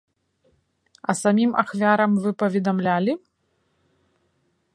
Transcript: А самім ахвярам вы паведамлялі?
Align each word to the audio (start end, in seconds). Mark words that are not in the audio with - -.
А 1.13 1.15
самім 1.21 1.51
ахвярам 1.63 2.11
вы 2.25 2.29
паведамлялі? 2.43 3.13